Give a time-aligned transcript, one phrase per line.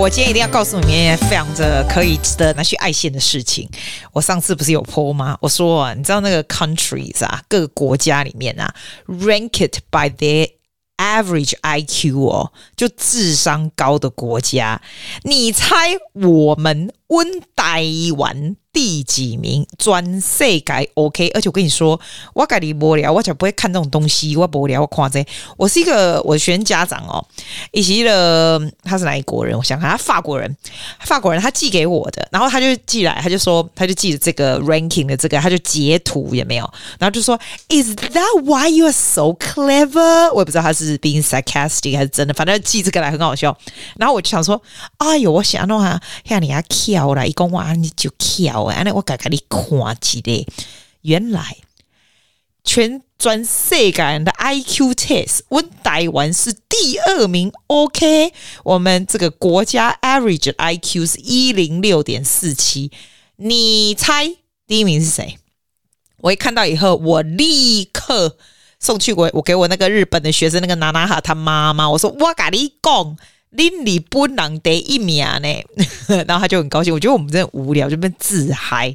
[0.00, 3.68] 我今天一定要告诉你们非常的可以值得拿去爱现的事情。
[4.12, 5.36] 我上次不是有泼吗？
[5.40, 8.72] 我说啊，你知道那个 countries 啊，各个国家里面啊
[9.08, 10.50] ，ranked by their
[10.98, 14.80] average IQ 哦，就智商高的国家，
[15.24, 15.74] 你猜
[16.12, 17.26] 我们温
[17.56, 17.84] 台
[18.16, 19.66] 湾第几名？
[19.76, 22.00] 专世改 OK，而且我跟你说，
[22.32, 24.36] 我跟你无聊，我才不会看这种东西。
[24.36, 27.18] 我无聊，我看这，我是一个我的学生家长哦，
[27.72, 29.58] 以及了他是哪一国人？
[29.58, 30.56] 我想看他法国人，
[31.00, 37.36] 法国人他寄给我的，然后他就寄来，他就说，他就寄了这个 ranking 的这个，他就截图也没有，然后就说
[37.70, 40.32] ，Is that why you are so clever？
[40.32, 43.58] 我也不知道他是 being sarcastic 还是真的，反正寄这个来很好笑。
[43.96, 44.62] 然后我就想说，
[44.98, 49.38] 哎呦，我想弄啊，让你啊巧啦，一讲话你就巧啊，那我改改你。
[49.48, 50.44] 看起来，
[51.02, 51.56] 原来
[52.64, 57.52] 全全世界人的 IQ test，温台湾是第二名。
[57.66, 58.32] OK，
[58.64, 62.90] 我们这个国家 average IQ 是一零六点四七。
[63.36, 65.38] 你猜第一名是谁？
[66.18, 68.36] 我一看到以后，我立刻
[68.80, 73.16] 送去我我给我那个日本的学生，那个娜娜哈他妈妈，我说我跟你讲，
[73.56, 75.48] 恁日本人第一名呢。
[76.26, 76.92] 然后他就很高兴。
[76.92, 78.94] 我觉得我们真的无聊，就变自嗨。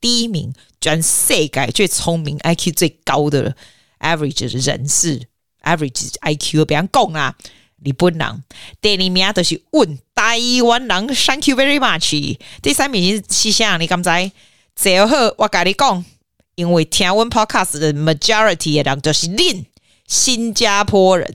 [0.00, 3.54] 第一名，全世界最聪明、IQ 最高的
[3.98, 5.20] average 人士
[5.62, 7.34] ，average IQ 别人讲啊，
[7.84, 8.44] 日本人。
[8.80, 12.38] 第二名就是问台湾人，Thank you very much。
[12.62, 14.32] 第三名是西夏，你敢知？
[14.74, 16.02] 最后我跟你讲，
[16.54, 19.66] 因为听我 podcast 的 majority 的人都是恁
[20.06, 21.34] 新加坡人，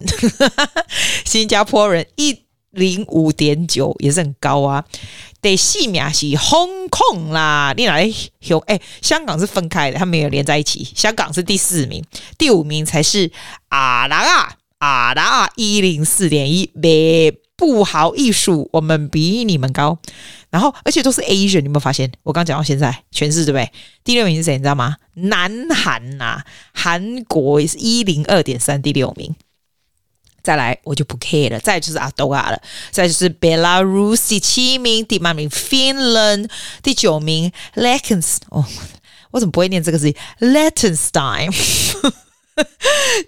[1.23, 2.41] 新加坡人一
[2.75, 4.85] 零五点九也是很高啊。
[5.41, 8.11] 第四名是 Hong Kong 啦，你来
[8.47, 10.87] 有哎，香港是分开的，他没有连在一起。
[10.95, 12.03] 香港是第四名，
[12.37, 13.31] 第五名才是
[13.69, 19.97] 阿拉啊阿拉啊一零四点一，别不好意思，我们比你们高。
[20.49, 22.11] 然后而且都是 Asian，你有没有发现？
[22.23, 23.71] 我刚讲到现在全是对不对？
[24.03, 24.53] 第六名是谁？
[24.53, 24.95] 你知道吗？
[25.13, 29.35] 南韩呐、啊，韩国也是一零二点三，第六名。
[30.45, 32.61] 再来我就不 care 了，再就是阿多亚了，
[32.91, 36.47] 再就是 Belarus 第七名，第八名 Finland，
[36.83, 38.63] 第九名 l e c h e n s 哦，
[39.31, 41.51] 我怎么不会念这个字？Liechtenstein，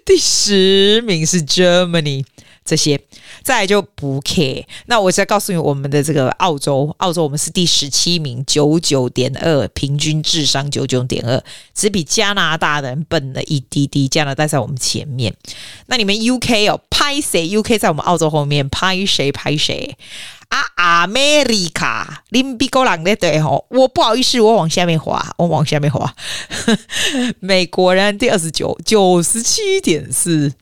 [0.04, 2.24] 第十名是 Germany。
[2.68, 3.00] 这些
[3.42, 4.62] 再来就不 care。
[4.84, 11.42] 那我再告诉你，我们的这个澳洲，澳洲我们是第十七名，九九点二，平均智商九九点二，
[11.74, 14.06] 只比加拿大人笨了一滴滴。
[14.06, 15.34] 加拿大在我们前面。
[15.86, 19.30] 那你们 UK 哦，拍谁？UK 在我们澳洲后面，拍谁？
[19.32, 19.96] 拍谁？
[20.48, 26.14] 啊，America，林比高朗的对吼，我不好意思，我往下面滑，我往下面滑。
[27.40, 30.54] 美国人第二十九，九十七点四。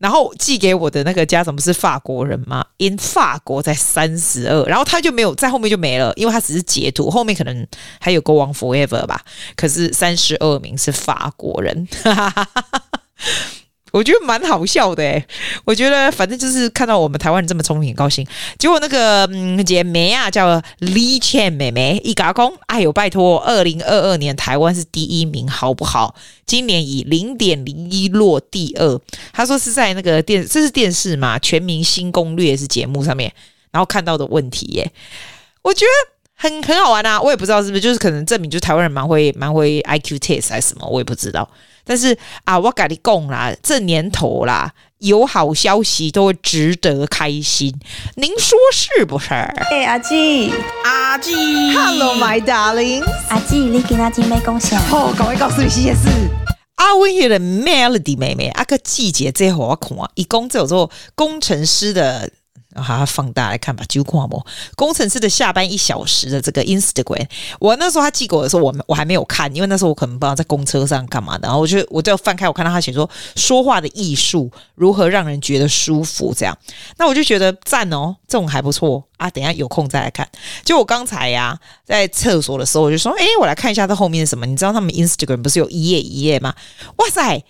[0.00, 7.66] 然后寄给我的那个家长不是法国人吗？In 法国在三十二，然后他就没有在后面就没了，因为他只是截图，后面可能
[8.00, 9.22] 还有 Go on forever 吧。
[9.54, 11.86] 可是三十二名是法国人。
[13.92, 15.24] 我觉得蛮好笑的诶，
[15.64, 18.26] 我觉得反正就是看到我们台湾人这么聪明，很高兴。
[18.58, 26.14] 结果那个嗯姐妹啊，叫李倩妹妹，一嘎公，哎呦拜托，二零二二年台湾是第一名，好不好？
[26.46, 29.00] 今年以零点零一落第二。
[29.32, 31.38] 他说是在那个电，这是电视嘛？
[31.38, 33.32] 全明星攻略是节目上面，
[33.70, 34.92] 然后看到的问题耶。
[35.62, 36.12] 我觉得
[36.42, 41.46] 很很好玩啊，我也不知道是不是，就是可能证明就是台湾人蛮会蛮会 IQ test 还是什么，我也不知道。
[41.84, 47.78] 但是啊，我跟你讲啦，这年头啦，有好消息都会值得开心。
[48.14, 49.34] 您说是不是？
[49.34, 50.50] 哎、欸，阿季，
[50.82, 51.34] 阿季
[51.74, 54.78] ，Hello my darling，阿季，你今仔日没贡献？
[54.78, 56.08] 好，赶快告诉你这件事。
[56.76, 62.30] 阿威 hier 的 Melody 妹妹，阿个季节最好我看啊，一共只有做工程师的。
[62.74, 64.28] 然后放大来看吧，就看嘛。
[64.76, 67.26] 工程师的下班一小时的这个 Instagram，
[67.58, 71.46] 我那时候他寄给我的时候，我我还没有看，因为那时候我可能不知道在公车上干嘛的。
[71.48, 76.56] 然后我就我就翻开，我看到他写说说话的艺术如何让人觉得舒服，这样。
[76.96, 79.28] 那我就觉得赞哦，这种还不错啊。
[79.30, 80.28] 等一下有空再来看。
[80.64, 84.46] 就我刚才呀、在厕所的时候，我就说，哎，我来看一下这后面是什么。
[84.46, 86.54] 你知道他们 Instagram 不是有一页一页吗？
[86.96, 87.42] 哇塞！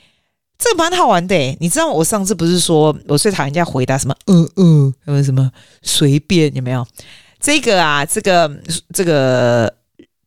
[0.60, 5.50] 这蛮好玩的，你知道我上次不是说我最讨厌人家回答什么嗯嗯，什么什么
[5.82, 6.86] 随便有没有？
[7.40, 8.60] 这个啊，这个
[8.92, 9.74] 这个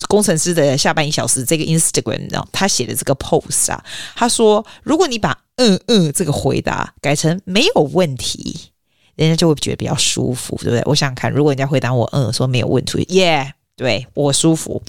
[0.08, 3.86] 工程师的下班一小时，这个 Instagram 你知道他写的这个 post 啊，
[4.16, 8.72] 他说如果你把嗯嗯这个回答改成没有问题，
[9.16, 10.82] 人家就会觉得比较舒服，对不对？
[10.86, 14.82] 我想想看，如果人家回答我嗯说没有问题，耶，对我舒服，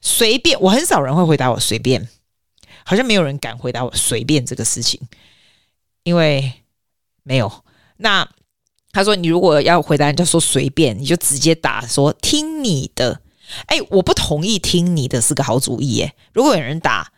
[0.00, 2.08] 随便，我很少人会回答我随便。
[2.84, 5.00] 好像没有人敢回答我随便这个事情，
[6.02, 6.52] 因为
[7.22, 7.52] 没有。
[7.98, 8.28] 那
[8.92, 13.20] 他说：“你如果要回答，你就说随便，你就直接打说听你的。”
[13.66, 16.14] 哎，我不同意听你的是个好主意耶。
[16.32, 17.12] 如果有人打，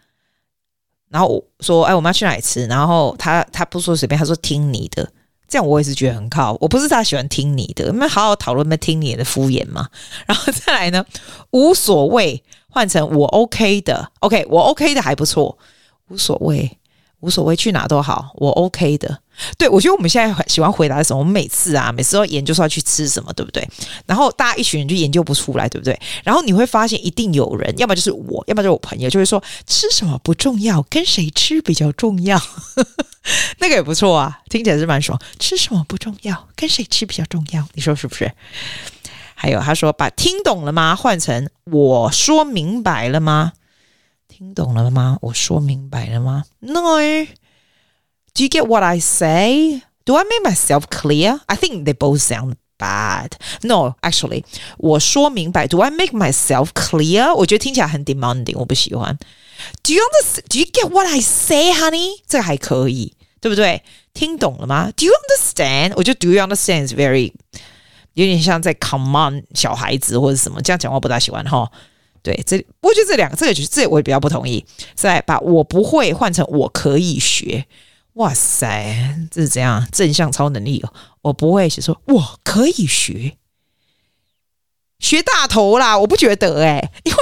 [1.11, 5.13] 然后我说：“哎，我们要去哪里吃？”然后他他不说随便，他说听你的，
[5.47, 6.57] 这样我也是觉得很靠。
[6.59, 9.89] 我不是他喜欢听你的，我们好好讨论，没听你的敷衍嘛。
[10.27, 11.05] 然后再来呢，
[11.51, 15.57] 无所谓换成我 OK 的，OK，我 OK 的还不错，
[16.09, 16.79] 无所谓。
[17.21, 19.21] 无所谓，去哪都好，我 OK 的。
[19.57, 21.21] 对，我觉得我们现在喜欢回答什么？
[21.21, 23.65] 我们每次啊，每次都研究说要去吃什么，对不对？
[24.07, 25.97] 然后大家一群人就研究不出来，对不对？
[26.25, 32.43] 然后你会发现，一定有人，要么就是我，要么就是我朋友，就会说吃什么不重要，跟谁吃比较重要。
[33.61, 35.17] 那个也不错啊，听起来是蛮爽。
[35.39, 37.65] 吃什么不重要，跟谁吃比较重要？
[37.75, 38.33] 你说是不是？
[39.42, 40.96] 还有他说，把听懂了吗？
[40.96, 43.54] 换成我说明白了吗？
[44.28, 45.18] 听懂了吗？
[45.22, 46.44] 我说明白了吗？
[46.60, 47.00] No.
[48.34, 49.82] Do you get what I say?
[50.06, 51.40] Do I make myself clear?
[51.48, 53.32] I think they both sound bad.
[53.64, 54.44] No, actually，
[54.78, 55.68] 我说明白。
[55.68, 57.34] Do I make myself clear?
[57.34, 59.18] 我觉得听起来很 demanding，我不喜欢。
[59.82, 60.44] Do you understand?
[60.50, 62.22] Do you get what I say, honey?
[62.28, 63.82] 这个还可以，对不对？
[64.14, 64.92] 听懂了吗？
[64.96, 65.94] Do you understand?
[65.96, 67.34] 我觉得 Do you understand is very
[68.15, 71.71] 有点像在 command 小孩子或者什么，这样讲话不大喜欢哈。
[72.23, 74.65] 对，这不过就这两个，这个就是这、我也比较不同意。
[74.95, 77.67] 再把我不会换成我可以学，
[78.13, 80.93] 哇塞，这是怎样正向超能力哦？
[81.23, 83.37] 我不会写说我可以学，
[85.01, 85.99] 学大头啦！
[85.99, 87.19] 我不觉得哎、因为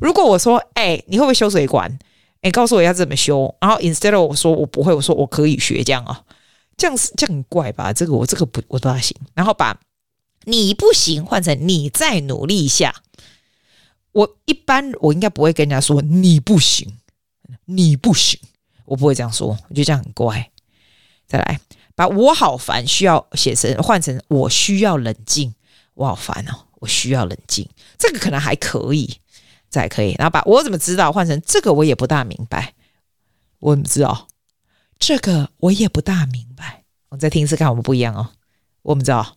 [0.00, 1.98] 如果我说哎，你会不会修水管？
[2.42, 3.52] 哎，告诉我要怎么修。
[3.60, 6.22] 然后 instead of 我说我不会，我说我可以学，这样啊，
[6.76, 7.92] 这样是这样怪吧？
[7.92, 9.16] 这个我这个不我都还行。
[9.34, 9.76] 然后把
[10.46, 13.02] 你不行换成你再努力一下。
[14.12, 16.96] 我一般我应该不会跟人家说你不行，
[17.66, 18.40] 你不行，
[18.86, 20.50] 我不会这样说，我觉得这样很怪。
[21.26, 21.60] 再来，
[21.94, 25.54] 把我好烦需要写成换成我需要冷静，
[25.94, 29.18] 我好烦哦，我需要冷静，这个可能还可以，
[29.68, 30.14] 再可以。
[30.18, 32.74] 然后把我怎么知道换成这个我也不大明白，
[33.58, 34.28] 我怎么知道？
[34.98, 36.84] 这个我也不大明白。
[37.10, 38.30] 我再听一次看，我们不一样哦，
[38.80, 39.36] 我们知道？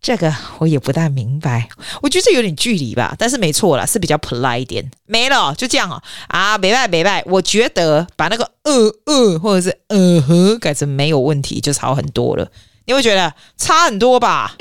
[0.00, 1.68] 这个我也不大明白，
[2.00, 4.88] 我觉得这有点距离吧，但是没错啦，是比较 polite 一点。
[5.06, 6.00] 没了，就这样哦。
[6.28, 8.72] 啊，没拜没拜，我觉得把那个呃
[9.06, 12.48] 呃或者是呃呵改成没有问题，就好很多了。
[12.86, 14.54] 你会觉得差很多吧？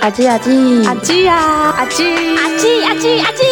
[0.00, 1.36] 阿基阿基阿基啊，
[1.76, 3.42] 阿基阿基阿基阿基，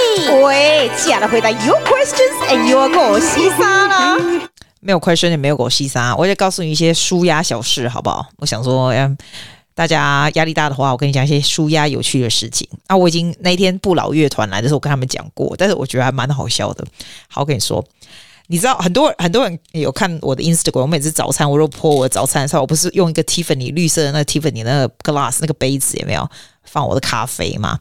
[0.43, 4.17] 喂，接下来回答 your questions and your 我西沙啦。
[4.81, 8.27] 没有 question 也没有我西沙，我就告诉你一些舒压小事，好不好？
[8.39, 9.19] 我想说，嗯。
[9.77, 12.97] 大家压力大的话，我跟你讲一些舒压有趣的事情啊！
[12.97, 16.83] 我已经那天不老乐团来的时候，我跟他们讲过，但是我觉得还蛮好笑的。
[17.29, 17.85] 好，我跟你说，
[18.47, 26.27] 你知道很多很多人有看我的 Instagram，我每次早餐我都泼我的早餐的时候，我不是用一个 Tiffany 绿色的那个 Tiffany 那个 glass 那个杯子有没有？
[26.67, 27.79] 放我的咖啡嘛，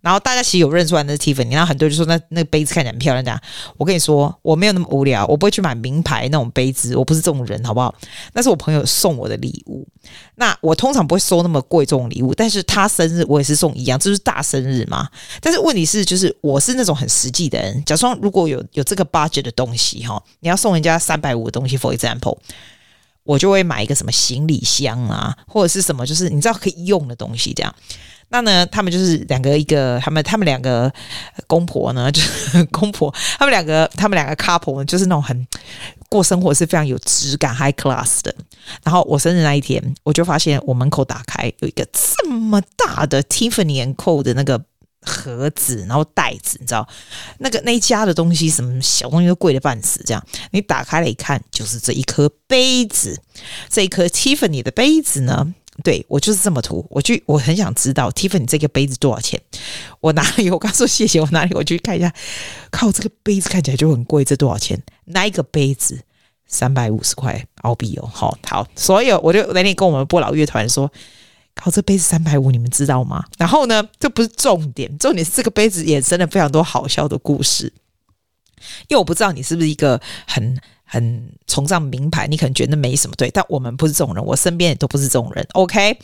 [0.00, 3.24] 然后大家其实有认出来那是 Tiffany，然后很多人就说那那个杯子看起来很漂亮。
[3.24, 3.40] 这样，
[3.76, 7.94] 我跟你说，我没有那么无聊，我不会去买名牌那种杯子，我不是这种人，好不好？
[8.34, 9.86] 那是我朋友送我的礼物。
[10.34, 15.08] 那我通常不会收那么贵重礼物，但是他生日我也是送一样，这是大生日嘛。
[15.40, 17.82] 但是问题是，就是我是那种很实际的人。
[17.84, 22.36] 假装如果有有这个 budget 的东西哈，你要送人家三百五的东西，for example，
[23.22, 27.74] 我就会买一个什么行李箱啊，或者是什么，就是你知道可以用的东西这样。
[28.34, 30.92] 那呢，他们就是两个，一个他们他们两个
[31.46, 35.46] 公婆呢， 就是公婆，他们两个他们两个 couple，就是那种很
[36.08, 38.34] 过生活是非常有质感 high class 的。
[38.82, 44.60] 然后我生日那一天，我就发现我门口打开有一个这么大的 Tiffany & Co 的那个
[45.02, 46.88] 盒子，然后袋子，你知道
[47.38, 50.02] 那个那一家的东西，什么小东西都贵的半死。
[50.04, 53.16] 这样你打开了一看，就是这一颗杯子，
[53.68, 55.54] 这一颗 Tiffany 的杯子呢。
[55.82, 59.40] 对，我就是这么涂，我就我很想知道 Tiffany 这个杯子多少钱？
[60.00, 62.14] 我拿了以后，我刚说谢谢，我拿了以后我去看一下，
[62.70, 64.80] 靠，这个杯子看起来就很贵，这多少钱？
[65.06, 66.02] 那一个杯子
[66.46, 70.88] 三百五十块澳币哦，好好，所以我就那天跟我们不老乐团说，
[71.56, 73.24] 靠，这杯子三百五，你们知道吗？
[73.36, 77.72] 然后呢，这不是重点，重点是这个杯子衍生了非常多好笑的故事，
[78.86, 80.56] 因为我不知道你是不是一个很。
[80.84, 85.46] 很崇尚名牌，你可能觉得没什么对，但我们不是这种人，我身边也都不是这种人。
[85.52, 85.98] OK，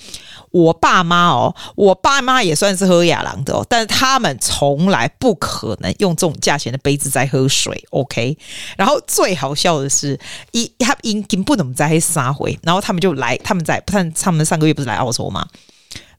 [0.50, 7.84] 我爸妈哦，我爸妈也算是喝亚郎的哦，但是他们从来不可能用这种价钱的杯子在喝水。
[7.90, 8.36] OK，
[8.76, 10.18] 然后最好笑的是，
[10.52, 15.46] 一他因因不能在撒回，然后他们就来，他们在，他们他们上个月不是来澳洲吗？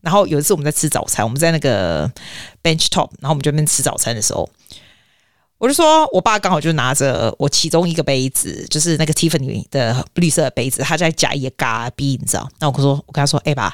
[0.01, 2.07] 然后有一次我们在吃早餐，我们在那个
[2.63, 4.49] bench top，然后我们就那边吃早餐的时候。
[5.61, 12.49] 我就说，我爸刚好就拿着我其中一个杯子，就是那个 Tiffany 的绿色的杯子，他在夹一个咖啡，你知道？
[12.57, 13.71] 那我说，我跟他说，哎、爸，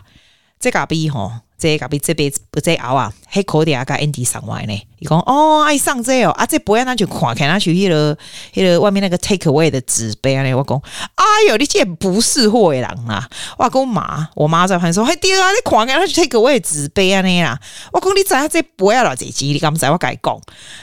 [0.59, 1.31] 这个比吼。
[1.57, 4.73] 这个比这辈子不再熬啊，还可以啊，跟 Andy 上外呢。
[4.99, 8.17] 伊讲哦，爱上这哦，啊，这不要那就看看那去那个
[8.53, 10.43] 那个外面那个 take away 的纸杯啊。
[10.55, 10.81] 我讲，
[11.15, 13.27] 哎哟，你这不是货的人啊！
[13.57, 17.59] 我跟我妈，我妈在旁边说，嘿，爹啊，你看看那就 take away 的纸杯啊那啦。
[17.91, 20.39] 我讲你知影这不要偌济钱，你敢不知我跟你讲？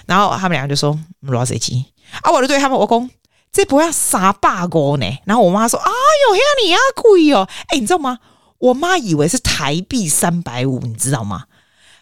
[0.06, 1.84] 然后他们两个就说偌济钱
[2.22, 3.10] 啊，我就对他们我讲，
[3.52, 5.06] 这不要三百五呢。
[5.24, 8.18] 然后我妈说，哎哟，遐尼啊贵哦，哎，你知道吗？
[8.64, 11.44] 我妈以为是台币三百五，你知道吗？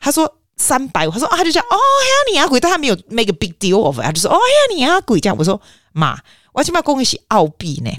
[0.00, 5.60] 她说三百五，她说啊，她就讲哦，呀，你啊鬼，但她没有 make a big deal of 她就说哦，呀，你啊贵，这样我说
[5.92, 6.16] 妈，
[6.52, 7.90] 我起码讲的是澳币呢，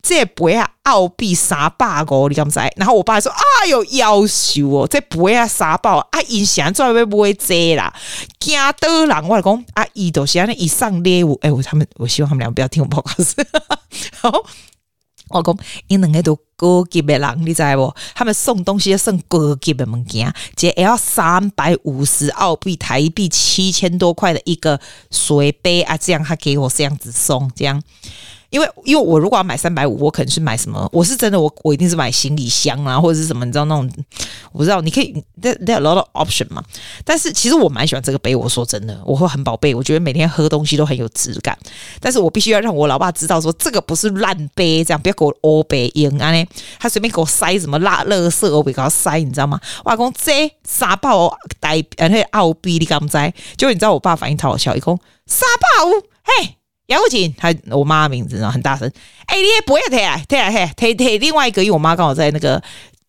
[0.00, 2.60] 这不要澳币三百五，你敢不知？
[2.76, 7.92] 然后我爸说啊，有要求哦，这不要三百啊，因现在会不会这啦？
[8.38, 13.44] 惊到人，我讲啊，伊都是安尼以上礼物，哎，我他们，我希望他们两个不要听我不好意思。
[14.22, 14.44] 好。
[15.34, 15.56] 我讲，
[15.88, 17.94] 因两个都高级的人，你知不？
[18.14, 25.96] 他们送东西要送高级的物件，这要三百五十澳币，台币七千多块的一个水杯啊！
[25.96, 27.82] 这样他给我这样子送，这样。
[28.54, 30.88] 因为，因为我如果要买三百五，我可能是买什么？
[30.92, 33.44] 我是真的，我我一定是买行李箱啊，或者是什么？
[33.44, 33.90] 你知道那种？
[34.52, 36.62] 我不知道，你可以，there there a lot of option 嘛。
[37.04, 38.36] 但是其实我蛮喜欢这个杯。
[38.36, 39.74] 我说真的，我会很宝贝。
[39.74, 41.58] 我觉得每天喝东西都很有质感。
[41.98, 46.30] 但是我必须要让我老爸知道说，说这个不是烂杯，这样不要给我欧杯赢啊！
[46.32, 46.46] 呢，
[46.78, 49.60] 他随便给我塞什么辣乐色，我给他塞，你知道吗？
[49.84, 51.28] 我讲这三百五
[51.60, 53.12] 台呃那澳币，你敢不知？
[53.56, 54.96] 结果你知道我爸反应超好笑，一共
[55.26, 55.90] 三百五，
[56.22, 56.56] 嘿。
[56.86, 58.90] 杨不紧，他我妈的名字，然后很大声，
[59.26, 62.62] 哎、你也不要退啊，退啊，退，退退另外一个，因为我妈刚好在那个。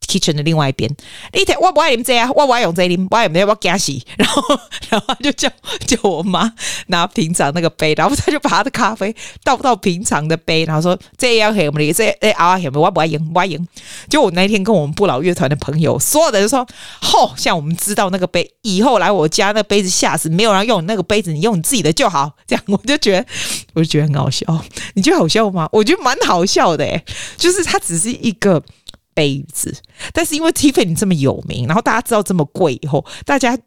[0.05, 0.89] Kitchen 的另外一边，
[1.33, 4.41] 你睇我不爱你们这样，我不爱用这里，我也没有要加洗，然后
[4.89, 5.49] 然后他就叫
[5.85, 6.51] 叫我妈
[6.87, 13.67] 拿平常那个杯，然后他就把他的咖啡倒到平常的杯，然后说这样很不哩，这哎啊很不，我不爱用，不爱用。
[14.09, 16.65] 就我那天跟我们不老乐团的朋友，所有的人说，
[17.01, 22.31] 吼，像我们知道那个杯，以后来我家那杯子吓死没有人用那个杯子，你用你自己的就好。
[22.47, 23.25] 这样我就觉得，
[23.73, 24.45] 我就觉得很好笑。
[24.93, 25.67] 你觉得好笑吗？
[25.71, 27.03] 我觉得蛮好笑的，诶，
[27.37, 28.61] 就是它只是一个。
[29.15, 29.75] 杯子，
[30.13, 33.57] 但是因为 Tiffany 这么有名，然后大家知道这么贵以后，大家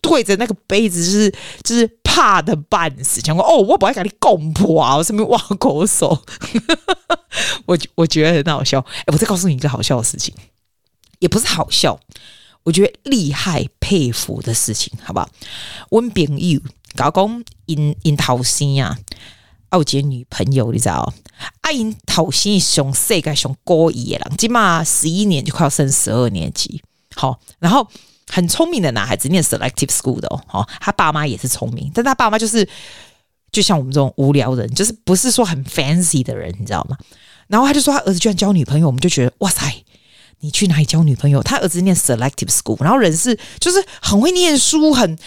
[0.00, 1.30] 对着那个杯子就是
[1.62, 6.24] 就是怕的半死，讲过哦，我不爱跟你共破啊，我上面挖狗手，
[7.66, 8.80] 我我觉得很好笑。
[9.00, 10.34] 哎，我再告诉你一个好笑的事情，
[11.20, 12.00] 也不是好笑，
[12.64, 15.28] 我觉得厉害佩服的事情，好不好？
[15.90, 16.60] 我朋友
[16.96, 18.98] 搞讲因因头先啊。
[19.76, 21.12] 奥杰女朋友，你知道？
[21.60, 26.82] 阿英头先上世界上高一的人，起码十一年就快要升十二年级。
[27.14, 27.86] 好，然后
[28.26, 30.66] 很聪明的男孩子，念 selective school 的哦。
[30.80, 32.66] 他爸妈也是聪明，但他爸妈就是
[33.52, 36.96] 就像我们这种无聊人，就是不是说很 fancy 的人，你知道吗？
[37.48, 39.84] 然后他就说他儿子居然交女朋友，我们就觉得哇塞，
[40.40, 41.42] 你去哪里交女朋友？
[41.42, 45.18] 他儿子念 selective school，然后人是就是很会念书，很。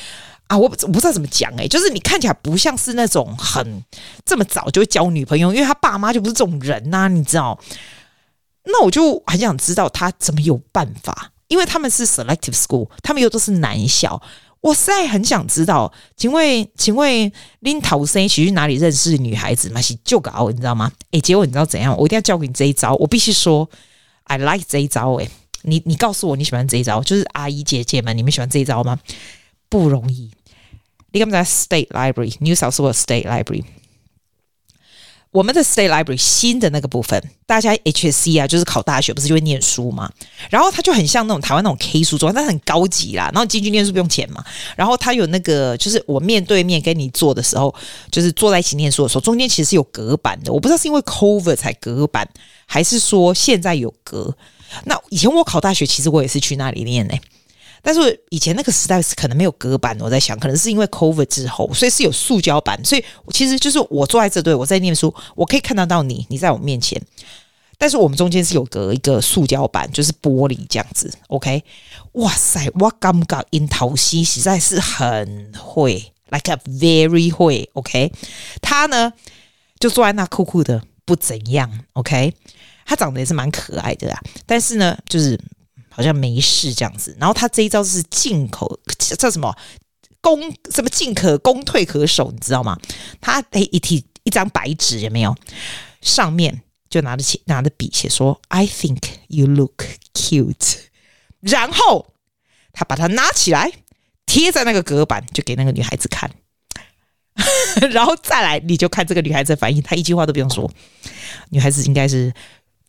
[0.50, 3.84] 啊，我我不知道怎么讲哎、欸，就是你看起来不像是那种很
[4.25, 7.58] 这么早就会交女朋友，因为他爸妈就不是这种人呐、你知道？
[8.65, 14.20] 那我就很想知道他怎么有办法，因为他们是 selective school，他们又都是男校。
[14.62, 19.79] 我实在很想知道，请问，请问林桃生去哪里认识女孩子嘛？
[19.79, 20.91] 是就搞，你知道吗？
[21.03, 21.96] 哎、欸，结果你知道怎样？
[21.96, 23.70] 我一定要教给你这一招，我必须说
[24.24, 29.00] ，I like 这一招哎、欸，你你告诉我你喜欢这一招，就是阿姨姐姐们，你们喜欢这一招吗？
[29.70, 30.32] 不容易。
[31.12, 33.63] 你看在 State Library，New South Wales State Library，
[35.32, 40.12] 我们的 State Library 新的那个部分，大家 HSC 啊，就是考大学不是就会念书嘛？
[40.50, 43.30] 然后它就很像那种台湾那种 K 书桌，但很高级啦。
[43.34, 44.44] 然后进去念书不用钱嘛。
[44.75, 47.74] 然后它有那个，就是我面对面跟你坐的时候，
[48.12, 50.51] 就是坐在一起念书的时候，中间其实是有隔板的。
[50.51, 52.28] 我不知道是因为 Cover 才隔板，
[52.66, 54.36] 还是说现在有隔。
[54.86, 57.16] 那以前我考大学，其实我也是去那里念呢、
[57.81, 67.01] 但是以前那个时代是可能没有隔板，我在想，可能是因为 COVID 之后，所以是有塑胶板，所以其实就是我坐在这对，我在念书，我可以看得到你，你在我面前，
[67.77, 71.63] 但是我们中间是有隔一个塑胶板，就是玻璃这样子，OK？
[72.13, 78.12] 哇塞，我感觉樱桃西实在是很会，like a very 会，OK？
[78.62, 79.13] 他呢
[79.79, 82.33] 就坐在那酷酷的，不怎样，OK？
[82.86, 85.39] 他长得也是蛮可爱的啊，但是呢，就是。
[85.89, 88.79] 好像没事这样子，然后他这一招是进口
[89.17, 89.55] 叫什么
[90.22, 90.39] 攻
[90.72, 92.77] 什么进可攻退可守，你知道吗？
[93.19, 95.36] 他诶一提一张白纸有没有？
[96.01, 100.77] 上面就拿着写拿着笔写说 “I think you look cute”，
[101.39, 102.13] 然后
[102.72, 103.72] 他把它拿起来
[104.25, 106.31] 贴在那个隔板，就给那个女孩子看，
[107.91, 110.72] 然后再来你就看这个女孩子的反应，她一句话都不用说，
[111.50, 112.34] 女孩子应该是。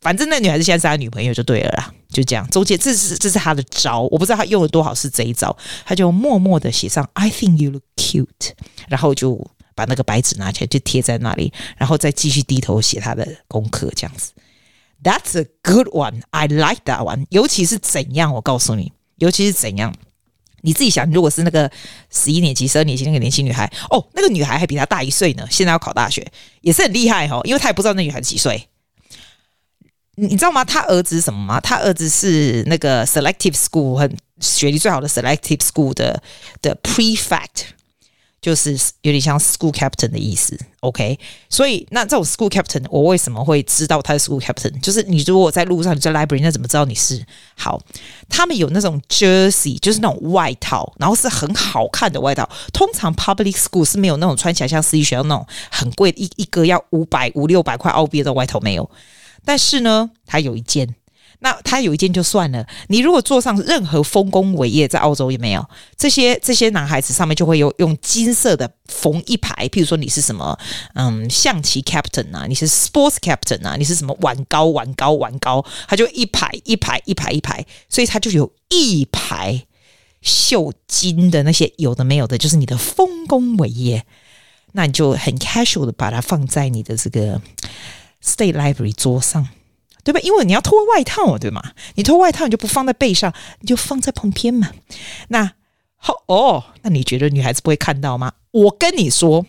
[0.01, 2.47] 反正那女孩子现在是他女朋友就对了啦，就这样。
[2.49, 5.55] 中间这是这是他的招，我不知道他用了多少次这一招，
[5.85, 8.51] 他就默默的写上 "I think you look cute"，
[8.89, 14.31] 然后就把那个白纸拿起来就贴在那里，然后再继续低头写他的功课，这样子。
[15.03, 17.25] That's a good one, I like that one。
[17.29, 19.93] 尤其是怎样，我告诉你，尤其是怎样，
[20.61, 21.71] 你自己想，如果是那个
[22.09, 26.25] 十一年级、十二年级那个年轻女孩，哦，那个女孩还比她大一岁呢，现在要考大学，
[26.61, 28.67] 也是很厉害哦，因为她也不知道那女孩几岁。
[30.21, 30.63] 你知道吗？
[30.63, 31.59] 他儿子是什么吗？
[31.59, 36.21] 他儿子是那个 selective school 很学历最好的 selective school 的
[36.61, 37.63] 的 prefect，
[38.39, 40.55] 就是有点像 school captain 的意思。
[40.81, 44.79] OK，所以那这种 school captain，我为什么会知道他是 school captain？
[44.79, 47.25] 就是你如果在路上你在 library，那怎么知道你是？
[47.55, 47.81] 好，
[48.29, 52.47] 他们有那种 jersey，就是那种外套，然后是很好看的外套。
[52.71, 58.87] 通常 public school 是没有那种穿起来像私立学校那种很贵，一一个要五百五六百块澳币的外套没有。
[59.43, 60.95] 但是呢，他有一件，
[61.39, 62.67] 那他有一件就算了。
[62.87, 65.67] 你如果坐上任何丰功伟业，在澳洲也没有
[65.97, 69.67] 这些这些男孩子上面就会有用金色的缝一排。
[69.69, 70.57] 譬如说你是什么，
[70.93, 79.65] 嗯，象棋 captain 啊，你是 sports captain 啊，你是什么玩高玩高玩高，他就一排一排一排一排，所以他就有一排
[80.21, 84.05] 绣金的那些有的没有的，就是你的丰功伟业。
[84.73, 87.41] 那你就很 casual 的把它放在你的这个。
[88.23, 89.47] State Library 桌上，
[90.03, 90.19] 对吧？
[90.21, 91.73] 因为你要脱外套，对吗？
[91.95, 94.71] 你脱外套，你就不放在背上，你就放在旁边嘛。
[95.29, 95.53] 那
[95.95, 98.33] 好哦，那你觉得女孩子不会看到吗？
[98.51, 99.45] 我跟你说，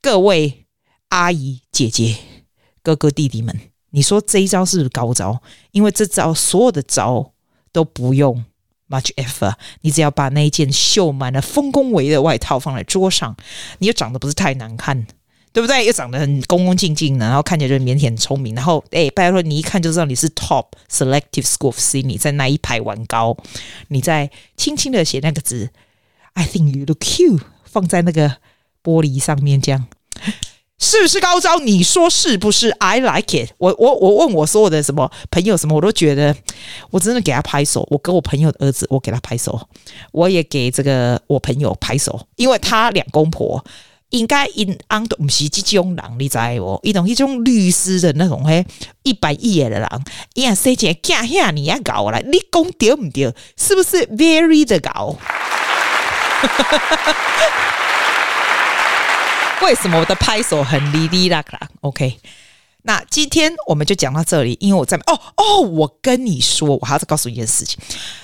[0.00, 0.66] 各位
[1.08, 2.16] 阿姨、姐姐、
[2.82, 3.58] 哥哥、弟弟们，
[3.90, 5.42] 你说这一招是不是高招？
[5.72, 7.32] 因为这招所有的招
[7.72, 8.44] 都不用
[8.88, 13.36] much effort，你只要把那一件绣满了丰功伟业的外套放在桌上，
[13.78, 15.06] 你又长得不是太难看。
[15.52, 15.84] 对不对？
[15.84, 18.54] 又长得很恭恭敬敬的，然后看起来就腼腆聪明。
[18.54, 23.36] 然后，哎，拜托你一看就知道你是 Top Selective School of Sydney，在那一排玩高，
[23.88, 25.70] 你在轻轻的写那个字
[26.34, 28.36] ，I think you look cute，放在那个
[28.84, 29.88] 玻璃上面，这样
[30.78, 31.58] 是不是高招？
[31.58, 33.74] 你说是不是？I like it 我。
[33.76, 36.34] 我我我问我所有的什么朋友什么，我都觉得
[36.90, 37.86] 我真的给他拍手。
[37.90, 39.68] 我跟我朋友的儿子，我给他拍手，
[40.12, 43.62] 我也给这个我朋友拍手，因为他两公婆。
[44.10, 46.78] 应该因安都不是这种人，你知无？
[46.82, 48.64] 伊种一种律师的那种嘿，
[49.02, 49.88] 一百亿的人，
[50.34, 53.34] 伊啊生前假遐你也搞来，你讲对不对？
[53.56, 55.16] 是不是 very 的搞？
[59.62, 62.18] 为什么我的拍手很哩哩啦啦？OK，
[62.82, 67.78] 那今天我们就讲到这里，因为我在哦哦，我跟你说，我还要再告诉你一件事情。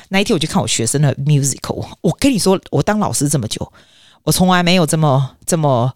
[0.08, 3.70] 那一天我就看我学生的 musical，我跟你说，我当老师这么久。
[4.24, 5.92] 我从来没有这么这么，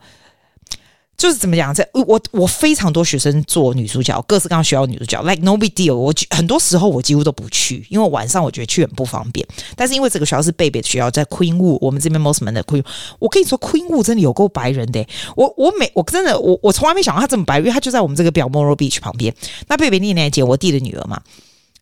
[1.18, 1.74] 就是怎么讲？
[1.74, 5.94] 在我我非常多学生做女主角，各式各样学校女主角，like no big deal。
[5.94, 9.46] 我很多时候我几乎都不去，因为晚上我觉得去很不方便。
[9.76, 12.84] 但是因为这个学校是贝贝的学校，在 Queen Wu，我们这边 mostman 的 Queen，
[13.18, 15.04] 我跟你说 Queen Wu 真的有够白人的。
[15.36, 19.34] 我我每我真的我我从来没想到他这么白，因为他就在我们这个表 Moral Beach 旁边。
[19.68, 21.20] 那贝贝念念姐，我弟的女儿嘛，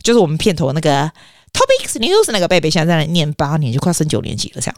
[0.03, 1.13] 就是我们片头那个。
[1.51, 4.77] Topics News 那个贝贝现在在念八年，就快升九年级了，这样，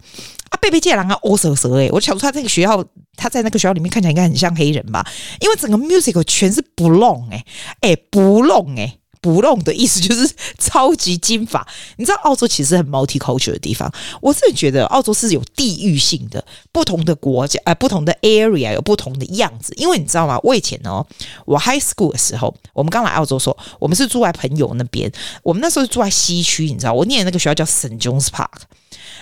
[0.60, 2.84] 贝贝竟然啊，哦蛇蛇诶，我想说他这个学校，
[3.16, 5.06] 他在那个学校里面看起来应该很像黑人吧？
[5.40, 7.44] 因为整个 musical 全是 blonde 诶，
[7.80, 8.96] 诶 blonde 诶。
[9.22, 11.68] 不弄的意思就是超级金发。
[11.98, 13.92] 你知道澳洲其实很 multicultural 的地方，
[14.22, 16.42] 我是觉得澳洲是有地域性的，
[16.72, 19.74] 不同的国家呃，不同的 area 有不同的样子。
[19.76, 20.40] 因为你知道吗？
[20.42, 21.06] 我以前哦，
[21.44, 28.62] 我 high school 的时候，我们刚来澳洲的时候，我们是住在朋友那边，我们那时候住在西区，你知道，我念的那个学校叫 St John's Park。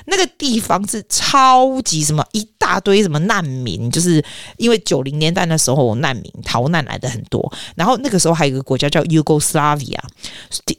[0.07, 4.25] 那个地方是超级什么一大堆什么难民，就是
[4.57, 9.99] 因为九零年代那时候难民逃难来的很多，然后那个时候还有一个国家叫 Yugoslavia，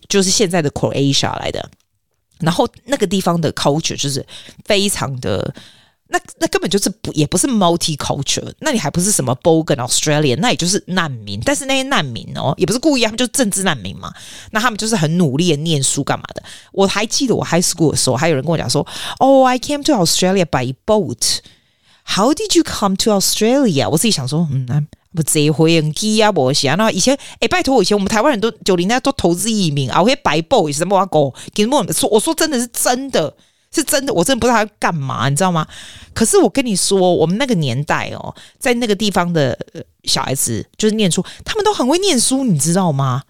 [0.07, 1.69] 就是现在的 Croatia 来的，
[2.39, 4.25] 然后那个地方的 culture 就是
[4.65, 5.53] 非常的。
[6.11, 11.39] 那那根本就是不也不是 multicultural，那你还不是什么 Bogan Australia，那也就是难民。
[11.45, 14.11] 但是那些难民哦，也不是故意，他们就是政治难民嘛。
[14.49, 16.41] 那他们就是很努力的念书干嘛的。
[16.71, 18.85] 我还记得我 high school 的时候，还有人跟我讲说
[19.19, 21.41] ：“Oh, I came to Australia by boat.
[22.05, 26.75] How did you come to Australia？” 我自己想说：“嗯，不坐飞机啊，我想。
[26.75, 31.05] 那以前哎，拜托，我以前我们台湾人都九零年代都投资移民啊，我会 by boat 什么啊？
[31.05, 32.09] 狗给什么说？
[32.09, 33.35] 我说真的是真的。”
[33.71, 35.67] 是真的，我真的不知道他要干嘛，你知道吗？
[36.13, 39.57] 可是我跟你说，我们那个年代哦，在那个地方的
[40.03, 43.23] 小孩子就是念书，他们都很会念书，你知道吗？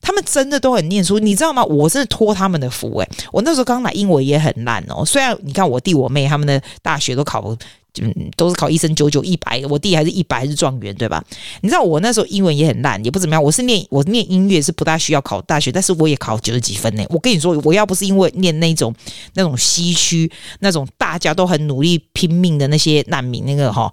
[0.00, 1.64] 他们真的都很念书，你知道吗？
[1.64, 5.04] 我真的托他们的福诶，我那时候刚来，英文也很烂哦。
[5.04, 7.56] 虽然你看我弟我妹他们的大学都考不。
[8.02, 11.24] 嗯，都是考一生九九一百，我弟还是一百还是状元，对吧？
[11.60, 13.42] 你知道我那时候英文也很烂，也不怎么样。
[13.42, 17.04] 我是念我念音乐是不大需要考大学，但是我也考九十几分呢。
[17.08, 18.94] 我跟你说，我要不是因为念那种
[19.34, 20.30] 那种西区
[20.60, 23.92] 那种大家都很努力拼命的那些难民，那个哈。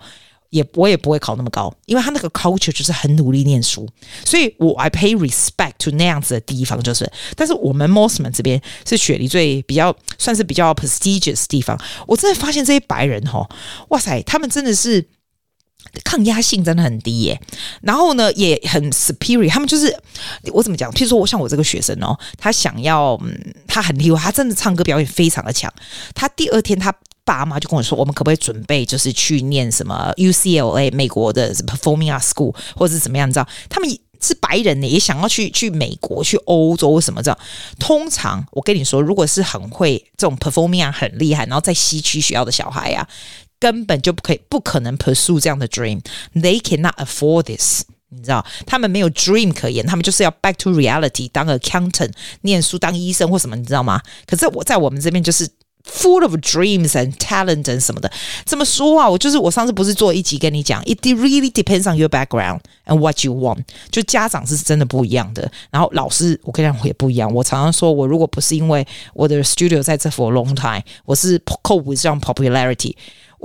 [0.55, 3.85] 也我也不会考那么高，因为他那个 culture 就是很努力念书，
[4.23, 13.45] 所以我 I pay respect to 那样子的地方就是，但是我们 Mosman 这边是雪梨最比较算是比较 prestigious 地方，我真的发现这些白人哈，
[13.89, 15.05] 哇塞，他们真的是
[16.05, 17.41] 抗压性真的很低耶，
[17.81, 19.93] 然后呢也很 superior，他们就是
[20.53, 20.89] 我怎么讲？
[20.93, 25.73] 譬如说我像我这个学生哦，他想要嗯，他很厉害，他真的唱歌表演非常的强，
[26.13, 26.95] 他第二天他。
[27.25, 33.27] 爸妈就跟我说：“我们可不可以准备，就是去念什么 UCLA 美国的 Performing Arts School，或者是怎么样？
[33.27, 33.89] 你知道，他们
[34.21, 37.37] 是白人呢，也想要去去美国、去欧洲什么这样。
[37.79, 43.07] 通常我跟你说，如果是很会这种 Performing Arts 很厉害，然后在西区学校的小孩、啊，
[43.59, 46.01] 根本就不可以、不可能 pursue 这样的 dream。
[46.35, 52.11] They cannot afford this，你知道，他们没有 dream 可言，他们就是要 back to reality，当 accountant，
[52.41, 53.99] 念书当医生或什么，你知道吗？
[54.27, 55.49] 可是我在我们这边就是。”
[55.84, 58.12] Full of dreams and talent and 什么的，
[58.44, 59.08] 怎么说啊？
[59.08, 63.64] 我就是我上次不是做一集跟你讲，It really depends on your background and what you want。
[63.90, 67.32] 就家长是真的不一样的，然后老师我跟你讲也不一样。
[67.32, 72.94] 我常常说我如果不是因为我的 studio 在这 for a long time，我是 cope with 这样 popularity。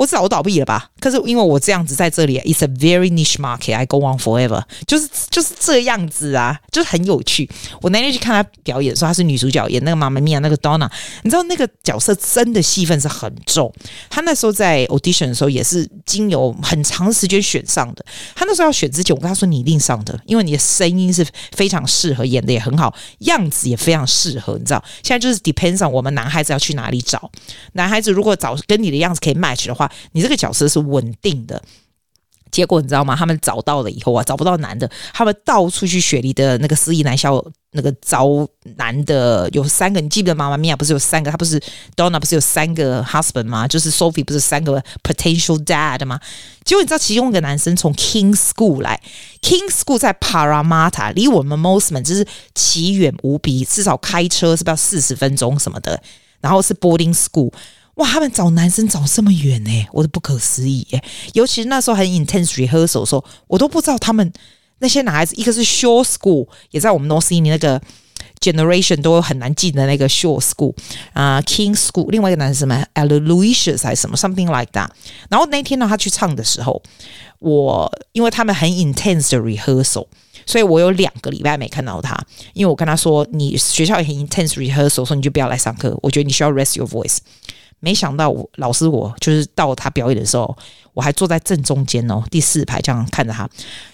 [0.01, 0.89] 我早倒闭了吧？
[0.99, 3.77] 可是因为我这样子在这里，It's a very niche market.
[3.77, 7.47] I go on forever，就是就是这样子啊，就是很有趣。
[7.83, 10.91] 我那天去看她表演，说她是女主角，演那个妈妈咪呀那个 Donna，
[11.23, 13.71] 你知道那个角色真的戏份是很重。
[14.09, 18.03] 她那时候在 audition 的时候也是经由很长时间选上的。
[18.35, 24.57] 她那时候要选之前，我跟她说你一定上的，因为你的声音是非常适合，演的也很好，样子也非常适合。
[24.57, 27.31] 你知道，现在就是 depends on 我们男孩子要去哪里找
[27.75, 29.90] 男孩子，如果找跟你的样子可以 match 的话。
[30.13, 31.63] 你这个角色是稳定的，
[32.51, 33.15] 结果你知道吗？
[33.15, 40.01] 他们找到了以后啊，找不到男的，他们到处去雪梨的那个私立男校那个招男的，有三个。
[40.01, 41.31] 你记不得妈妈咪呀不是有三个？
[41.31, 41.61] 他不是
[41.95, 43.69] Donna 不是有三个 husband 吗？
[43.69, 46.19] 就是 Sophie 不是三个 potential dad 吗？
[46.65, 49.01] 结果你知道其中一个男生从 King School 来
[49.41, 52.27] ，King School 在 Parramatta，离我们 Mosman 就是
[52.57, 56.03] 奇远无比，至少开车是不是要四十分钟什么的，
[56.41, 57.53] 然后是 boarding school。
[58.01, 61.05] 哇，他们找男生找这么远呢，我都不可思议耶！
[61.35, 64.33] 尤其是那时候很 intense rehearsal 的时候，我都不知道他们
[64.79, 67.79] 那些男孩子，一个是 Shore School，也在我们 North Sydney 那个
[68.41, 70.75] generation 都很难记的那个 Shore School
[71.13, 74.89] 啊、，King School，另外一个男生什么 Aloysius 还是什么 something like that。
[75.29, 76.83] 然后那天呢，他去唱的时候，
[77.41, 80.07] 我因为他们很 intense 的 rehearsal。
[80.47, 82.19] 所以我有两个礼拜没看到他，
[82.55, 87.19] 因为我跟他说，你学校也很 intense rehearsal，说你就不要来上课，我觉得你需要 rest your voice。
[87.81, 90.57] 没想到我老师我就是到他表演的时候，
[90.95, 93.49] 我还坐在正中间哦，第四排这样看着他。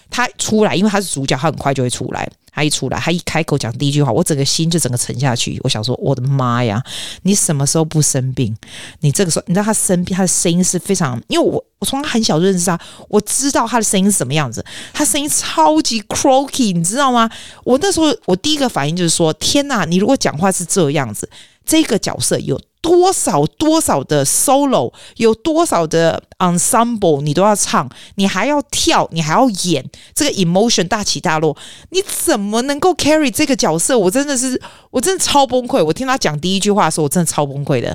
[0.09, 2.29] 他出来，因为他是主角，他很快就会出来。
[2.53, 5.59] 他一出来，他一开口讲第一句话，我整个心就整个沉下去。
[5.63, 6.81] 我想说，我的妈呀，
[7.21, 8.55] 你什么时候不生病？
[9.01, 14.65] 你这个时候，你知道他生病，他的声音是非常，因为我我从很小认识他，我知道他的声音是什么样子。
[14.91, 17.29] 他声音超级 croaky，你知道吗？
[17.63, 21.29] 我那时候我第一个反应就是说，天哪，你如果讲话是这样子，
[21.67, 22.59] 这个角色有。
[22.79, 31.57] 多少多少的 solo，有多少的 ensemble，你都要唱，你还要跳，你还要演这个 emotion 大起大落，
[31.89, 33.97] 你怎么能够 carry 这个角色？
[33.99, 35.83] 我真的是，我真的超崩溃。
[35.83, 37.87] 我听他讲第一句话的时候，我真的超崩溃的。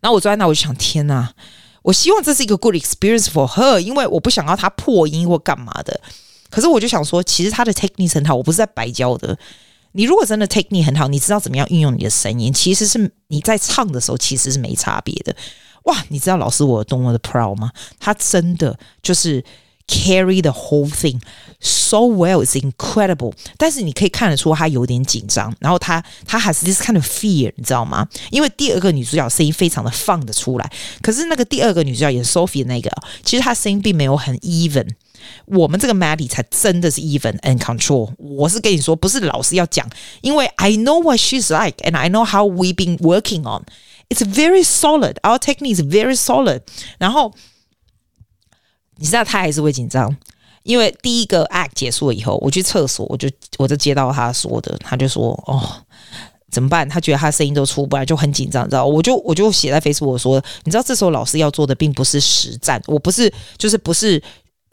[0.00, 1.32] 然后我坐在那，我就想，天哪！
[1.82, 6.00] 我希望这是一个 good experience for her，因为我不想要他破音或干嘛的。
[6.48, 9.36] 可是我就想说，其实他的 technique 很好，我不是在白教的。
[9.96, 15.34] 你如果真的 take me 很好，你知道怎么样运用你的声音，其实是你在唱的时候其实是没差别的。
[15.84, 17.70] 哇，你知道老师我多么的 proud 吗？
[18.00, 19.44] 他真的就是
[19.86, 21.20] carry the whole thing
[21.60, 23.32] so well，it's incredible。
[23.56, 28.08] 但是你可以看得出他有点紧张，然后他他 has this kind of fear，你知道吗？
[28.30, 32.90] 因为第二个女主角声音非常的放得出来，可是那个第二个女主角演 Sophie 那个，
[33.22, 34.88] 其实她声音并没有很 even。
[35.46, 38.12] 我们这个 Maddie 才真的是 even and control。
[38.16, 39.88] 我是跟你说，不是老师要讲，
[40.22, 43.64] 因为 I know what she's like and I know how we've been working on.
[44.10, 45.14] It's very solid.
[45.22, 46.60] Our technique is very solid.
[46.98, 47.32] 然后
[48.96, 50.14] 你知道他还是会紧张，
[50.62, 55.82] 因为第一个 act 结束了以后，我去厕所，我就我就接到他说的，他就说哦，
[56.50, 56.86] 怎么办？
[56.86, 58.84] 他觉得他声音都出不来，就很紧张，你知道？
[58.84, 64.22] 我就我就写在 Facebook 我说，你知道这时候老师要做的并不是实战，我不是就是不是。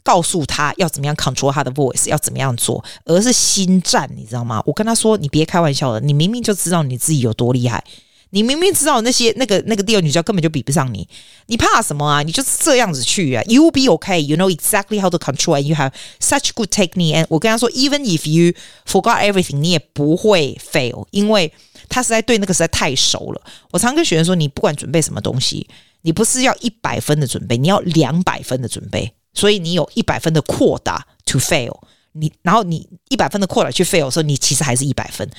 [0.03, 4.61] 告诉他要怎么样 control 他的 voice，要怎么样做，而是心战，你知道吗？
[4.65, 7.83] 我跟他说：“你别开玩笑了，你明明就知道你自己有多厉害，
[8.31, 11.07] 你明明知道那些那个那个第二女教根本就比不上你，
[11.47, 12.23] 你怕什么啊？
[12.23, 14.19] 你就是这样子去啊 you'll be okay.
[14.19, 17.15] You know exactly how to control, and you have such good technique.
[17.15, 18.53] And 我跟他说，Even if you
[18.87, 21.51] forgot everything，你也不会 fail，因为
[21.89, 23.41] 他实在对那个实在太熟了。
[23.71, 25.67] 我常跟学员说，你不管准备什么东西，
[26.01, 29.13] 你不是要一百分的准备，你要两百分的准备。
[29.33, 31.79] 所以你有一百分的扩大 to fail，
[32.13, 35.29] 你然后你一百分的扩大去 fail 的时候，你其实还是一百分。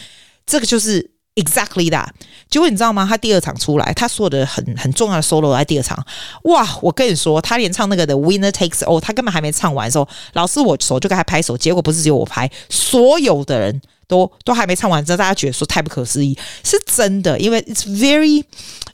[0.47, 2.15] 这个就是 exactly 的。
[2.51, 3.07] 结果你知道吗？
[3.09, 6.05] 他第二场出来，他所有的很很重要的 solo 在第二场，
[6.45, 6.79] 哇！
[6.83, 11.57] 我跟你说，他连唱那个的 winner takes all，他根本还没唱完的时候，老师我手就给他拍手。
[11.57, 18.45] 结果不是只有我拍，所有的人都都还没唱完之后，大家觉得说太不可思议，是真的，因为 it's very，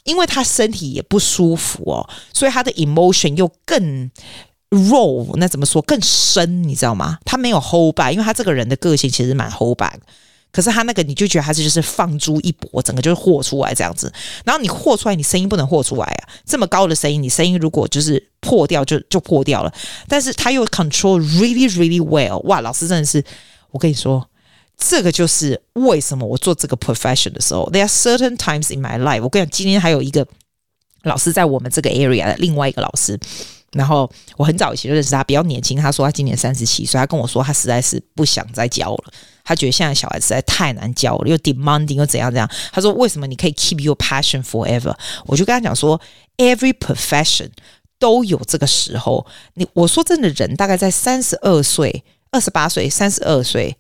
[0.04, 4.10] 因为他身体也不舒服哦，所以他的 emotion 又更。
[4.70, 6.62] Role 那怎么说更深？
[6.62, 7.18] 你知道吗？
[7.24, 9.94] 他没有 hold back，因为他这个人的个性其实蛮 hold back。
[10.50, 14.10] 可是他那个你就觉得他是就是放诸一搏，整个就是豁出来这样子。
[14.46, 16.28] 然后你豁出来，你声音不能豁出来啊！
[16.46, 19.70] 这么高的声音，你声音如果就是破掉，就就破掉了。
[20.08, 22.38] 但是他又 control really really well。
[22.46, 23.22] 哇，老师真的是，
[23.70, 24.26] 我跟你说，
[24.78, 29.22] 这个就是为什么我做这个 profession 的时候，there are certain times in my life。
[29.22, 30.26] 我跟你讲，今天还有一个
[31.02, 33.20] 老师在我们这个 area 的另外一个老师。
[33.72, 35.76] 然后我很早以前就认识他，比较年轻。
[35.76, 39.12] 他说他今年三十七岁，他跟我说他实在是不想再教了。
[39.44, 42.48] 他觉得现在小孩实在太难教了，又 demanding 又怎样怎样。
[42.72, 44.94] 他说为什么你可以 keep your passion forever？
[45.26, 46.00] 我就跟他讲说
[46.36, 47.50] ，every profession
[47.98, 49.26] 都有这个时候。
[49.54, 53.76] 你我说真的，人大概在三十二岁、二十八岁、三十二岁。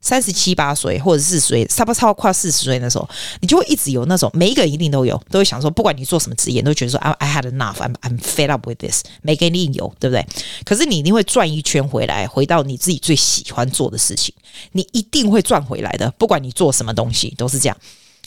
[0.00, 3.08] 三十七八岁或者四十岁，差不多超过快四十岁的时候，
[3.40, 9.02] 你就会一直有那种，每一个人一定都有，都会想说，不管你做什么职业，都觉得说，I I had enough，I'm I'm fed up with this。
[9.22, 10.26] 每个人一定有，对不对？
[10.64, 14.34] 可是你一定会转一圈回来，回到你自己最喜欢做的事情，
[14.72, 16.10] 你一定会转回来的。
[16.12, 17.76] 不管你做什么东西，都是这样。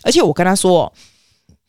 [0.04, 0.92] 而且我跟他说，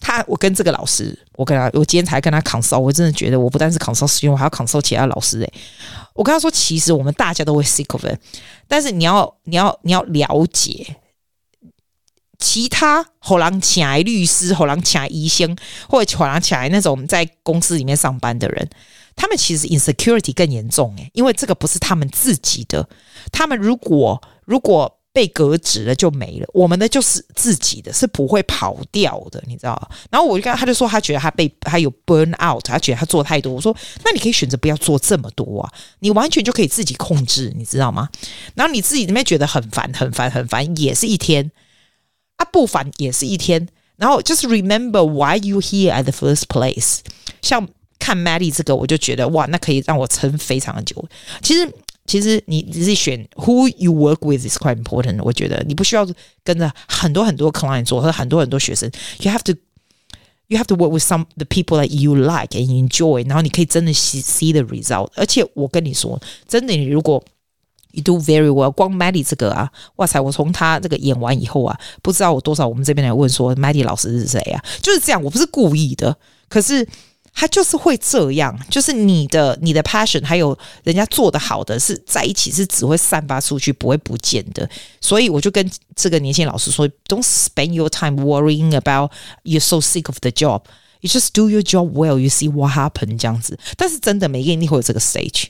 [0.01, 5.53] 他我跟这个老师，我跟他，我今天才跟他 consult，我真的觉得我不但是 consult，我还要 consult 其他老师诶。
[6.15, 8.19] 我跟他说，其实我们大家都会 sick of it，
[8.69, 10.97] 但是你要你要你要了解，
[12.39, 15.57] 其他后浪起来律师、后浪起来医生，
[15.89, 18.69] 或者后浪起来那种在公司里面上班的人，
[19.17, 22.89] 他们其实 insecurity 更严重诶，因为这个不是他们自己的，
[23.33, 24.99] 他们如果如果。
[25.15, 29.91] 被革职了就没了，我们的就是自己的，是不会跑掉的，你知道？
[30.11, 33.53] 然后我就跟他，就说他觉得他被他有 burn out，他觉得他做太多。
[33.53, 33.75] 我说
[34.05, 38.09] 那你可以选择不要做这么多啊，你完全就可以自己控制，你知道吗？
[38.57, 41.49] 然后你自己那边觉得很烦、很烦、很烦，也是一天
[42.39, 43.69] 啊，不烦也是一天。
[43.97, 46.99] 然后就是 remember why you here at the first place。
[47.41, 47.69] 像
[48.01, 51.09] 看 Maddie 这个，我就觉得哇，那可以让我撑非常的久。
[51.41, 51.73] 其实。
[52.06, 55.20] 其实你自己选 who you work with is quite important。
[55.24, 56.08] 我觉得你不需要
[56.44, 58.90] 跟着很多很多 client 做，和很多很多学生。
[59.20, 59.54] You have to
[60.48, 63.28] you have to work with some the people that you like and enjoy。
[63.28, 65.12] 然后你可以真的 see see the result。
[65.16, 67.24] 而且我跟你说，真的，你如果
[67.92, 70.20] you do very well，光 Maddie 这个啊，哇塞！
[70.20, 74.64] 我从他这个演完以后啊，不知道有多少我们这边来问说 Maddie 老师是谁啊？
[74.82, 76.88] 就是这样，我不是故意的，可是。
[77.35, 84.69] 他就是会这样，就是你的你的 passion，还有人家做的好的是在一起，是只会散发出去，不会不见的。
[85.01, 89.11] 所以我就跟这个年轻老师说：“Don't spend your time worrying about
[89.43, 90.63] you're so sick of the job.
[91.01, 92.19] You just do your job well.
[92.19, 93.59] You see what happened。”这样子。
[93.77, 95.47] 但是真的，每个人一定会有这个 stage。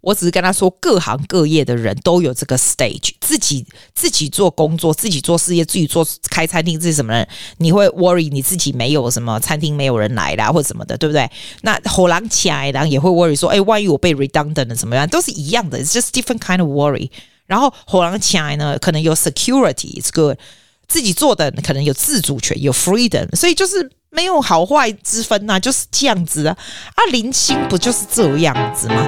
[0.00, 7.28] 我只是跟他说，各行各业的人都有这个 stage，自己自己做工作，自己做事业，自己做开餐厅，这是什么人？
[7.58, 11.30] 你会 worry 你自己没有什么餐厅没有人来啦，或者什么的，对不对？
[11.62, 15.08] 那后浪起来，然后也会 worry 说，哎，万一我被 redundant 了怎么样？
[15.08, 17.10] 都是一样的，it's just different kind of worry。
[17.46, 20.38] 然后后浪起来呢，可能有 security，it's good，
[20.90, 26.56] 自己做的可能有自主权，有 freedom，所以就是没有好坏之分呐、啊，就是这样子啊。
[26.96, 29.06] 啊，林星不就是这样子吗？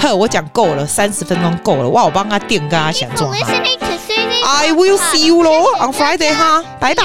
[0.00, 1.88] 呵，我讲够了，三十分钟够了。
[1.90, 3.36] 哇，我帮他定，跟他想做哈。
[4.44, 7.04] I will see you 喽，on Friday 哈，拜拜。